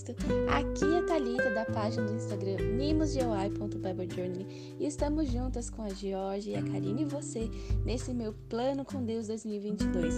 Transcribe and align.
Cristo. 0.00 0.14
Aqui 0.48 0.94
é 0.94 0.98
a 0.98 1.02
Thalita 1.02 1.50
da 1.50 1.64
página 1.66 2.06
do 2.06 2.14
Instagram 2.14 2.62
mimosjoy.biblejourney 2.76 4.76
e 4.78 4.86
estamos 4.86 5.30
juntas 5.30 5.68
com 5.68 5.82
a 5.82 5.90
Georgia 5.90 6.54
e 6.54 6.56
a 6.56 6.62
Karine 6.62 7.02
e 7.02 7.04
você 7.04 7.50
nesse 7.84 8.12
meu 8.12 8.32
plano 8.48 8.84
com 8.84 9.04
Deus 9.04 9.26
2022. 9.26 10.14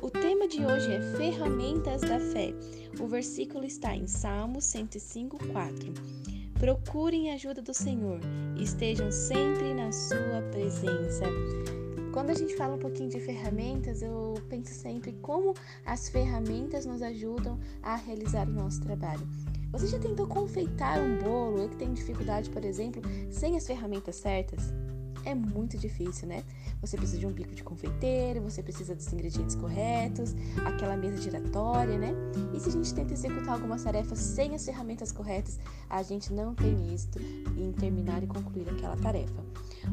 O 0.00 0.10
tema 0.10 0.46
de 0.46 0.64
hoje 0.64 0.92
é 0.92 1.00
ferramentas 1.16 2.02
da 2.02 2.18
fé. 2.18 2.54
O 3.00 3.06
versículo 3.06 3.64
está 3.64 3.94
em 3.94 4.06
Salmos 4.06 4.64
105:4. 4.64 5.92
Procurem 6.58 7.30
a 7.30 7.34
ajuda 7.34 7.60
do 7.60 7.74
Senhor 7.74 8.20
estejam 8.58 9.10
sempre 9.10 9.74
na 9.74 9.92
sua 9.92 10.40
presença. 10.50 11.24
Quando 12.16 12.30
a 12.30 12.34
gente 12.34 12.56
fala 12.56 12.76
um 12.76 12.78
pouquinho 12.78 13.10
de 13.10 13.20
ferramentas, 13.20 14.00
eu 14.00 14.32
penso 14.48 14.72
sempre 14.72 15.12
como 15.20 15.52
as 15.84 16.08
ferramentas 16.08 16.86
nos 16.86 17.02
ajudam 17.02 17.60
a 17.82 17.94
realizar 17.94 18.48
o 18.48 18.52
nosso 18.52 18.80
trabalho. 18.80 19.28
Você 19.70 19.86
já 19.86 19.98
tentou 19.98 20.26
confeitar 20.26 20.98
um 20.98 21.18
bolo? 21.18 21.58
Eu 21.58 21.68
que 21.68 21.76
tenho 21.76 21.92
dificuldade, 21.92 22.48
por 22.48 22.64
exemplo, 22.64 23.02
sem 23.30 23.54
as 23.54 23.66
ferramentas 23.66 24.16
certas? 24.16 24.72
É 25.26 25.34
muito 25.34 25.76
difícil, 25.76 26.26
né? 26.26 26.42
Você 26.80 26.96
precisa 26.96 27.18
de 27.18 27.26
um 27.26 27.32
bico 27.32 27.54
de 27.54 27.62
confeiteiro, 27.62 28.40
você 28.40 28.62
precisa 28.62 28.94
dos 28.94 29.12
ingredientes 29.12 29.54
corretos, 29.54 30.34
aquela 30.64 30.96
mesa 30.96 31.20
giratória, 31.20 31.98
né? 31.98 32.14
E 32.54 32.58
se 32.58 32.70
a 32.70 32.72
gente 32.72 32.94
tenta 32.94 33.12
executar 33.12 33.52
algumas 33.56 33.84
tarefas 33.84 34.18
sem 34.20 34.54
as 34.54 34.64
ferramentas 34.64 35.12
corretas, 35.12 35.60
a 35.90 36.02
gente 36.02 36.32
não 36.32 36.54
tem 36.54 36.94
êxito 36.94 37.18
em 37.58 37.72
terminar 37.72 38.22
e 38.22 38.26
concluir 38.26 38.70
aquela 38.70 38.96
tarefa. 38.96 39.44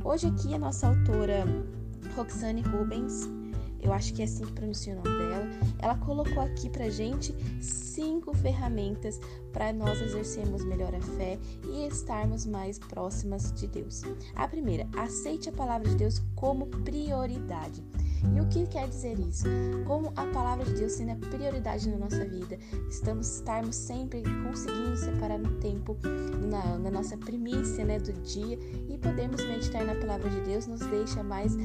Hoje 0.05 0.27
aqui 0.27 0.53
a 0.53 0.57
nossa 0.57 0.87
autora 0.87 1.43
Roxane 2.15 2.61
Rubens, 2.61 3.27
eu 3.81 3.91
acho 3.91 4.13
que 4.13 4.21
é 4.21 4.25
assim 4.25 4.45
que 4.45 4.53
pronuncia 4.53 4.93
o 4.93 4.95
nome 4.95 5.17
dela, 5.17 5.45
ela 5.79 5.97
colocou 5.97 6.41
aqui 6.41 6.69
pra 6.69 6.89
gente 6.89 7.35
cinco 7.61 8.33
ferramentas 8.37 9.19
para 9.51 9.73
nós 9.73 10.01
exercermos 10.01 10.63
melhor 10.63 10.95
a 10.95 11.01
fé 11.01 11.37
e 11.67 11.85
estarmos 11.87 12.45
mais 12.45 12.79
próximas 12.79 13.51
de 13.51 13.67
Deus. 13.67 14.03
A 14.35 14.47
primeira, 14.47 14.87
aceite 14.95 15.49
a 15.49 15.51
palavra 15.51 15.89
de 15.89 15.95
Deus 15.95 16.21
como 16.35 16.67
prioridade. 16.67 17.83
E 18.35 18.39
o 18.39 18.47
que 18.47 18.65
quer 18.67 18.87
dizer 18.87 19.19
isso? 19.19 19.45
Como 19.85 20.13
a 20.15 20.25
palavra 20.27 20.65
de 20.65 20.73
Deus 20.73 20.93
sendo 20.93 21.11
a 21.11 21.15
prioridade 21.15 21.89
na 21.89 21.97
nossa 21.97 22.23
vida, 22.25 22.57
estamos 22.89 23.35
estarmos 23.35 23.75
sempre 23.75 24.23
conseguindo 24.43 24.95
separar 24.97 25.39
um 25.39 25.59
tempo 25.59 25.97
na, 26.49 26.77
na 26.77 26.91
nossa 26.91 27.17
primícia 27.17 27.83
né, 27.85 27.99
do 27.99 28.13
dia 28.21 28.57
e 28.89 28.97
podemos 28.97 29.43
meditar 29.45 29.83
na 29.85 29.95
palavra 29.95 30.29
de 30.29 30.41
Deus 30.41 30.67
nos 30.67 30.79
deixa 30.79 31.23
mais 31.23 31.55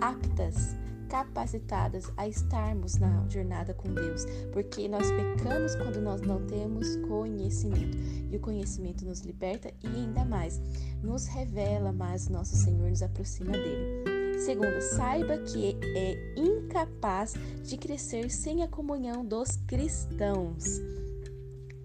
aptas 0.00 0.76
capacitadas 1.14 2.10
a 2.16 2.26
estarmos 2.26 2.96
na 2.96 3.24
jornada 3.28 3.72
com 3.72 3.92
Deus, 3.92 4.24
porque 4.52 4.88
nós 4.88 5.06
pecamos 5.12 5.76
quando 5.76 6.00
nós 6.00 6.20
não 6.20 6.44
temos 6.46 6.96
conhecimento, 7.08 7.96
e 8.32 8.36
o 8.36 8.40
conhecimento 8.40 9.04
nos 9.04 9.20
liberta 9.20 9.72
e 9.82 9.86
ainda 9.86 10.24
mais 10.24 10.60
nos 11.02 11.26
revela 11.26 11.92
mais 11.92 12.28
nosso 12.28 12.56
Senhor, 12.56 12.90
nos 12.90 13.02
aproxima 13.02 13.52
dele. 13.52 14.13
Segundo, 14.44 14.78
saiba 14.82 15.38
que 15.38 15.74
é 15.96 16.34
incapaz 16.36 17.32
de 17.62 17.78
crescer 17.78 18.30
sem 18.30 18.62
a 18.62 18.68
comunhão 18.68 19.24
dos 19.24 19.56
cristãos. 19.66 20.82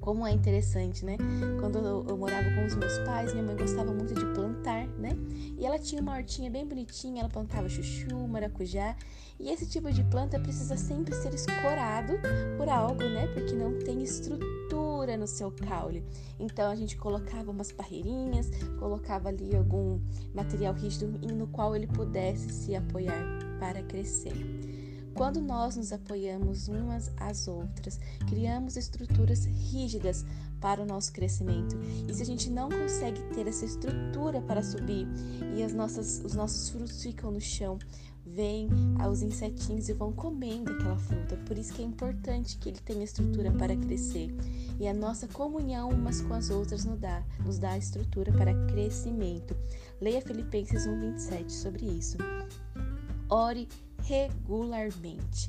Como 0.01 0.27
é 0.27 0.31
interessante, 0.33 1.05
né? 1.05 1.15
Quando 1.61 1.77
eu, 1.77 2.05
eu, 2.09 2.17
morava 2.17 2.53
com 2.55 2.65
os 2.65 2.75
meus 2.75 2.97
pais, 2.99 3.31
minha 3.31 3.45
mãe 3.45 3.55
gostava 3.55 3.93
muito 3.93 4.13
de 4.13 4.25
plantar, 4.33 4.87
né? 4.97 5.11
E 5.57 5.65
ela 5.65 5.79
tinha 5.79 6.01
uma 6.01 6.15
hortinha 6.15 6.51
bem 6.51 6.67
bonitinha, 6.67 7.21
ela 7.21 7.29
plantava 7.29 7.69
chuchu, 7.69 8.27
maracujá. 8.27 8.93
E 9.39 9.49
esse 9.49 9.65
tipo 9.65 9.89
de 9.89 10.03
planta 10.03 10.37
precisa 10.37 10.75
sempre 10.75 11.15
ser 11.15 11.33
escorado 11.33 12.19
por 12.57 12.67
algo, 12.67 13.03
né? 13.03 13.27
Porque 13.27 13.53
não 13.53 13.79
tem 13.79 14.03
estrutura 14.03 14.58
no 15.17 15.27
seu 15.27 15.51
caule. 15.51 16.03
Então 16.39 16.71
a 16.71 16.75
gente 16.75 16.97
colocava 16.97 17.51
umas 17.51 17.71
parreirinhas, 17.71 18.49
colocava 18.79 19.29
ali 19.29 19.55
algum 19.55 19.99
material 20.33 20.73
rígido 20.73 21.07
no 21.33 21.47
qual 21.47 21.75
ele 21.75 21.87
pudesse 21.87 22.49
se 22.49 22.75
apoiar 22.75 23.23
para 23.59 23.83
crescer. 23.83 24.33
Quando 25.13 25.41
nós 25.41 25.75
nos 25.75 25.91
apoiamos 25.91 26.69
umas 26.69 27.11
às 27.17 27.47
outras, 27.47 27.99
criamos 28.29 28.77
estruturas 28.77 29.45
rígidas 29.45 30.25
para 30.59 30.81
o 30.81 30.85
nosso 30.85 31.11
crescimento. 31.11 31.77
E 32.07 32.13
se 32.13 32.21
a 32.21 32.25
gente 32.25 32.49
não 32.49 32.69
consegue 32.69 33.21
ter 33.33 33.47
essa 33.47 33.65
estrutura 33.65 34.41
para 34.41 34.63
subir 34.63 35.07
e 35.55 35.63
as 35.63 35.73
nossas, 35.73 36.21
os 36.23 36.33
nossos 36.33 36.69
frutos 36.69 37.01
ficam 37.01 37.31
no 37.31 37.41
chão, 37.41 37.79
vêm 38.25 38.69
os 39.09 39.21
insetinhos 39.21 39.89
e 39.89 39.93
vão 39.93 40.11
comendo 40.13 40.71
aquela 40.71 40.97
fruta. 40.97 41.35
Por 41.37 41.57
isso 41.57 41.73
que 41.73 41.81
é 41.81 41.85
importante 41.85 42.57
que 42.57 42.69
ele 42.69 42.79
tenha 42.79 43.03
estrutura 43.03 43.51
para 43.51 43.75
crescer. 43.75 44.29
E 44.79 44.87
a 44.87 44.93
nossa 44.93 45.27
comunhão 45.27 45.89
umas 45.89 46.21
com 46.21 46.33
as 46.33 46.49
outras 46.49 46.85
nos 46.85 46.99
dá, 46.99 47.23
nos 47.43 47.57
dá 47.57 47.77
estrutura 47.77 48.31
para 48.31 48.53
crescimento. 48.67 49.55
Leia 49.99 50.21
Filipenses 50.21 50.85
1:27 50.85 51.51
sobre 51.51 51.85
isso. 51.85 52.17
Ore 53.29 53.67
regularmente. 54.03 55.47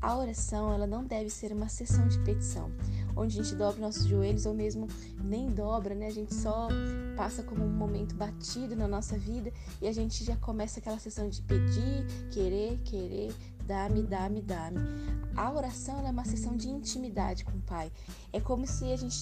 A 0.00 0.16
oração 0.16 0.72
ela 0.72 0.86
não 0.86 1.04
deve 1.04 1.28
ser 1.28 1.52
uma 1.52 1.68
sessão 1.68 2.06
de 2.06 2.20
petição, 2.20 2.70
onde 3.16 3.38
a 3.38 3.42
gente 3.42 3.56
dobra 3.56 3.80
nossos 3.80 4.04
joelhos 4.04 4.46
ou 4.46 4.54
mesmo 4.54 4.86
nem 5.24 5.50
dobra, 5.50 5.92
né? 5.92 6.06
A 6.06 6.12
gente 6.12 6.32
só 6.32 6.68
passa 7.16 7.42
como 7.42 7.64
um 7.64 7.72
momento 7.72 8.14
batido 8.14 8.76
na 8.76 8.86
nossa 8.86 9.18
vida 9.18 9.52
e 9.82 9.88
a 9.88 9.92
gente 9.92 10.22
já 10.22 10.36
começa 10.36 10.78
aquela 10.78 11.00
sessão 11.00 11.28
de 11.28 11.42
pedir, 11.42 12.06
querer, 12.30 12.78
querer, 12.84 13.34
dá-me, 13.68 14.02
dá-me, 14.02 14.40
dá-me. 14.40 14.80
A 15.36 15.52
oração 15.52 16.04
é 16.04 16.10
uma 16.10 16.24
sessão 16.24 16.56
de 16.56 16.68
intimidade 16.68 17.44
com 17.44 17.52
o 17.52 17.60
Pai. 17.60 17.92
É 18.32 18.40
como 18.40 18.66
se 18.66 18.90
a 18.90 18.96
gente 18.96 19.14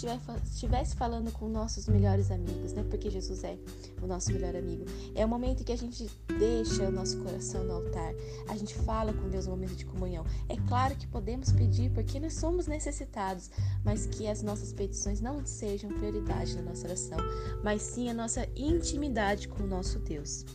estivesse 0.45 0.95
falando 0.95 1.31
com 1.33 1.47
nossos 1.49 1.89
melhores 1.89 2.31
amigos, 2.31 2.73
né? 2.73 2.83
Porque 2.89 3.11
Jesus 3.11 3.45
é 3.45 3.59
o 4.01 4.07
nosso 4.07 4.33
melhor 4.33 4.57
amigo. 4.57 4.85
É 5.15 5.27
o 5.27 5.29
momento 5.29 5.65
que 5.65 5.73
a 5.73 5.77
gente 5.77 6.09
deixa 6.39 6.89
o 6.89 6.93
nosso 6.93 7.19
coração 7.19 7.65
no 7.65 7.75
altar. 7.75 8.15
A 8.49 8.57
gente 8.57 8.75
fala 8.77 9.13
com 9.13 9.29
Deus 9.29 9.47
no 9.47 9.51
momento 9.51 9.75
de 9.75 9.85
comunhão. 9.85 10.25
É 10.49 10.57
claro 10.69 10.95
que 10.95 11.07
podemos 11.09 11.53
pedir 11.53 11.91
porque 11.91 12.19
nós 12.19 12.35
somos 12.35 12.67
necessitados, 12.67 13.51
mas 13.85 14.07
que 14.07 14.27
as 14.27 14.43
nossas 14.43 14.73
petições 14.73 15.21
não 15.21 15.45
sejam 15.45 15.91
prioridade 15.91 16.57
na 16.57 16.63
nossa 16.63 16.87
oração, 16.87 17.19
mas 17.63 17.83
sim 17.83 18.09
a 18.09 18.15
nossa 18.15 18.49
intimidade 18.57 19.49
com 19.49 19.65
o 19.65 19.67
nosso 19.67 19.99
Deus. 19.99 20.47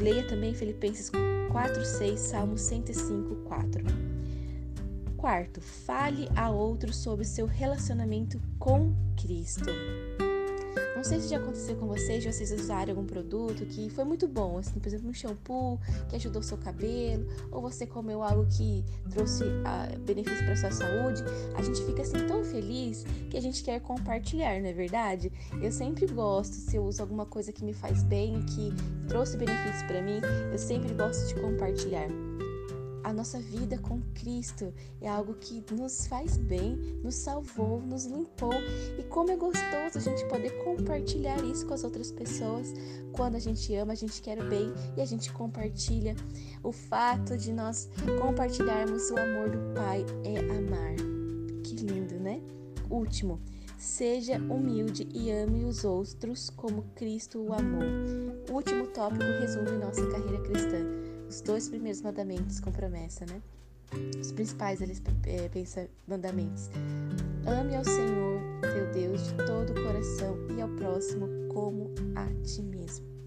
Leia 0.00 0.26
também 0.26 0.54
Filipenses 0.54 1.10
4, 1.50 1.84
6, 1.84 2.20
Salmo 2.20 2.58
105, 2.58 3.36
4. 3.44 3.84
Quarto, 5.16 5.60
fale 5.60 6.28
a 6.36 6.50
outro 6.50 6.92
sobre 6.92 7.24
seu 7.24 7.46
relacionamento 7.46 8.40
com 8.58 8.94
Cristo. 9.16 9.70
Não 10.98 11.04
sei 11.04 11.20
se 11.20 11.28
já 11.28 11.36
aconteceu 11.36 11.76
com 11.76 11.86
vocês, 11.86 12.24
de 12.24 12.32
vocês 12.32 12.50
usarem 12.50 12.90
algum 12.90 13.06
produto 13.06 13.64
que 13.64 13.88
foi 13.88 14.02
muito 14.02 14.26
bom, 14.26 14.58
assim, 14.58 14.80
por 14.80 14.88
exemplo, 14.88 15.08
um 15.08 15.14
shampoo 15.14 15.78
que 16.08 16.16
ajudou 16.16 16.42
seu 16.42 16.58
cabelo, 16.58 17.24
ou 17.52 17.62
você 17.62 17.86
comeu 17.86 18.20
algo 18.20 18.44
que 18.46 18.84
trouxe 19.08 19.44
uh, 19.44 19.96
benefício 20.00 20.44
para 20.44 20.56
sua 20.56 20.72
saúde. 20.72 21.22
A 21.54 21.62
gente 21.62 21.84
fica 21.84 22.02
assim 22.02 22.26
tão 22.26 22.42
feliz 22.42 23.04
que 23.30 23.36
a 23.36 23.40
gente 23.40 23.62
quer 23.62 23.80
compartilhar, 23.80 24.60
não 24.60 24.70
é 24.70 24.72
verdade? 24.72 25.30
Eu 25.62 25.70
sempre 25.70 26.04
gosto, 26.04 26.54
se 26.54 26.74
eu 26.74 26.82
uso 26.82 27.00
alguma 27.00 27.24
coisa 27.24 27.52
que 27.52 27.64
me 27.64 27.72
faz 27.72 28.02
bem, 28.02 28.42
que 28.46 28.72
trouxe 29.06 29.36
benefícios 29.36 29.84
para 29.84 30.02
mim, 30.02 30.20
eu 30.50 30.58
sempre 30.58 30.92
gosto 30.94 31.28
de 31.28 31.40
compartilhar 31.40 32.08
a 33.08 33.12
nossa 33.12 33.40
vida 33.40 33.78
com 33.78 34.02
Cristo 34.14 34.72
é 35.00 35.08
algo 35.08 35.32
que 35.32 35.64
nos 35.72 36.06
faz 36.06 36.36
bem, 36.36 36.76
nos 37.02 37.14
salvou, 37.14 37.80
nos 37.80 38.04
limpou. 38.04 38.52
E 38.98 39.02
como 39.04 39.30
é 39.30 39.36
gostoso 39.36 39.96
a 39.96 40.00
gente 40.00 40.26
poder 40.26 40.50
compartilhar 40.62 41.42
isso 41.42 41.66
com 41.66 41.72
as 41.72 41.84
outras 41.84 42.12
pessoas. 42.12 42.70
Quando 43.12 43.36
a 43.36 43.38
gente 43.38 43.74
ama, 43.74 43.94
a 43.94 43.96
gente 43.96 44.20
quer 44.20 44.38
o 44.38 44.46
bem 44.46 44.74
e 44.94 45.00
a 45.00 45.06
gente 45.06 45.32
compartilha. 45.32 46.14
O 46.62 46.70
fato 46.70 47.34
de 47.38 47.50
nós 47.50 47.88
compartilharmos 48.20 49.10
o 49.10 49.18
amor 49.18 49.48
do 49.48 49.74
Pai 49.74 50.04
é 50.24 50.38
amar. 50.40 50.96
Que 51.64 51.76
lindo, 51.76 52.20
né? 52.20 52.42
Último. 52.90 53.40
Seja 53.78 54.36
humilde 54.36 55.08
e 55.14 55.30
ame 55.30 55.64
os 55.64 55.82
outros 55.82 56.50
como 56.50 56.82
Cristo 56.94 57.38
o 57.38 57.54
amou. 57.54 57.88
O 58.50 58.54
último 58.54 58.86
tópico 58.88 59.24
resume 59.40 59.78
nossa 59.78 60.04
carreira 60.10 60.42
cristã 60.42 61.07
os 61.28 61.40
dois 61.40 61.68
primeiros 61.68 62.00
mandamentos 62.02 62.60
com 62.60 62.72
promessa, 62.72 63.24
né? 63.26 63.42
Os 64.20 64.32
principais 64.32 64.80
eles 64.80 65.02
é, 65.26 65.48
pensa 65.48 65.88
mandamentos. 66.06 66.70
Ame 67.46 67.76
ao 67.76 67.84
Senhor, 67.84 68.40
teu 68.60 68.92
Deus, 68.92 69.28
de 69.28 69.34
todo 69.46 69.70
o 69.70 69.82
coração 69.82 70.36
e 70.56 70.60
ao 70.60 70.68
próximo 70.70 71.28
como 71.52 71.90
a 72.14 72.26
ti 72.44 72.62
mesmo 72.62 73.17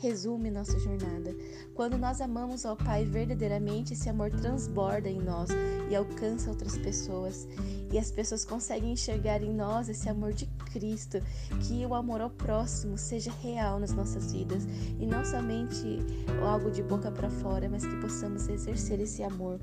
resume 0.00 0.50
nossa 0.50 0.78
jornada. 0.78 1.34
Quando 1.74 1.96
nós 1.96 2.20
amamos 2.20 2.64
ao 2.64 2.76
Pai 2.76 3.04
verdadeiramente, 3.04 3.92
esse 3.92 4.08
amor 4.08 4.30
transborda 4.30 5.08
em 5.08 5.20
nós 5.20 5.50
e 5.90 5.94
alcança 5.94 6.50
outras 6.50 6.76
pessoas. 6.78 7.46
E 7.92 7.98
as 7.98 8.10
pessoas 8.10 8.44
conseguem 8.44 8.92
enxergar 8.92 9.42
em 9.42 9.52
nós 9.52 9.88
esse 9.88 10.08
amor 10.08 10.32
de 10.32 10.46
Cristo, 10.72 11.18
que 11.66 11.84
o 11.84 11.94
amor 11.94 12.20
ao 12.20 12.30
próximo 12.30 12.96
seja 12.96 13.30
real 13.42 13.78
nas 13.78 13.92
nossas 13.92 14.32
vidas 14.32 14.64
e 14.98 15.06
não 15.06 15.24
somente 15.24 15.98
algo 16.42 16.70
de 16.70 16.82
boca 16.82 17.10
para 17.10 17.28
fora, 17.28 17.68
mas 17.68 17.84
que 17.84 17.96
possamos 17.96 18.48
exercer 18.48 19.00
esse 19.00 19.22
amor. 19.22 19.60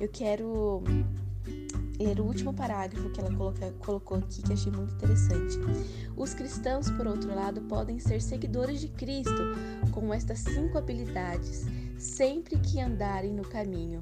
Eu 0.00 0.08
quero 0.08 0.82
ler 1.98 2.20
o 2.20 2.24
último 2.24 2.52
parágrafo 2.52 3.10
que 3.10 3.20
ela 3.20 3.32
coloca, 3.34 3.72
colocou 3.78 4.18
aqui, 4.18 4.42
que 4.42 4.52
achei 4.52 4.72
muito 4.72 4.94
interessante. 4.94 5.58
Os 6.16 6.34
cristãos, 6.34 6.90
por 6.90 7.06
outro 7.06 7.34
lado, 7.34 7.60
podem 7.62 7.98
ser 7.98 8.20
seguidores 8.20 8.80
de 8.80 8.88
Cristo 8.88 9.32
com 9.92 10.12
estas 10.12 10.40
cinco 10.40 10.78
habilidades, 10.78 11.66
sempre 11.98 12.58
que 12.58 12.80
andarem 12.80 13.32
no 13.32 13.42
caminho. 13.42 14.00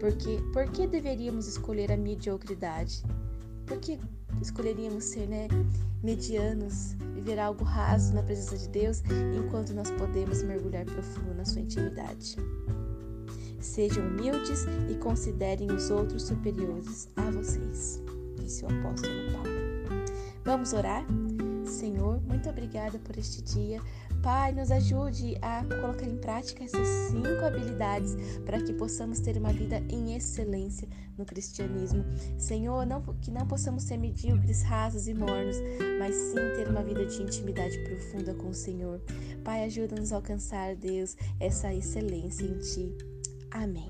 Porque, 0.00 0.38
por 0.52 0.70
que 0.70 0.86
deveríamos 0.86 1.46
escolher 1.46 1.92
a 1.92 1.96
mediocridade? 1.96 3.02
Por 3.66 3.78
que 3.78 3.98
escolheríamos 4.40 5.04
ser 5.04 5.28
né, 5.28 5.48
medianos, 6.02 6.94
viver 7.14 7.38
algo 7.38 7.64
raso 7.64 8.14
na 8.14 8.22
presença 8.22 8.56
de 8.56 8.68
Deus, 8.68 9.02
enquanto 9.36 9.74
nós 9.74 9.90
podemos 9.92 10.42
mergulhar 10.42 10.84
profundo 10.84 11.34
na 11.34 11.44
sua 11.44 11.60
intimidade? 11.60 12.36
Sejam 13.60 14.06
humildes 14.06 14.66
e 14.88 14.94
considerem 14.96 15.70
os 15.72 15.90
outros 15.90 16.24
superiores 16.24 17.08
a 17.16 17.30
vocês, 17.30 18.02
disse 18.36 18.64
o 18.64 18.68
apóstolo 18.68 19.32
Paulo. 19.32 19.48
Vamos 20.44 20.72
orar? 20.72 21.04
Senhor, 21.68 22.20
muito 22.22 22.48
obrigada 22.48 22.98
por 22.98 23.16
este 23.18 23.42
dia. 23.42 23.80
Pai, 24.22 24.52
nos 24.52 24.70
ajude 24.70 25.36
a 25.42 25.62
colocar 25.64 26.06
em 26.06 26.16
prática 26.16 26.64
essas 26.64 26.88
cinco 27.10 27.44
habilidades 27.44 28.16
para 28.44 28.60
que 28.60 28.72
possamos 28.72 29.20
ter 29.20 29.36
uma 29.36 29.52
vida 29.52 29.82
em 29.90 30.16
excelência 30.16 30.88
no 31.16 31.24
cristianismo. 31.24 32.04
Senhor, 32.38 32.86
não, 32.86 33.02
que 33.20 33.30
não 33.30 33.46
possamos 33.46 33.82
ser 33.84 33.98
medíocres, 33.98 34.62
rasos 34.62 35.06
e 35.06 35.14
mornos, 35.14 35.56
mas 35.98 36.14
sim 36.14 36.56
ter 36.56 36.68
uma 36.68 36.82
vida 36.82 37.04
de 37.04 37.22
intimidade 37.22 37.78
profunda 37.84 38.34
com 38.34 38.48
o 38.48 38.54
Senhor. 38.54 39.00
Pai, 39.44 39.64
ajuda-nos 39.64 40.12
a 40.12 40.16
alcançar, 40.16 40.74
Deus, 40.74 41.16
essa 41.38 41.72
excelência 41.72 42.44
em 42.44 42.58
Ti. 42.58 43.17
Amém. 43.50 43.88